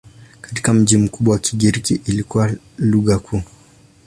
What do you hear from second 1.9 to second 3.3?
kilikuwa lugha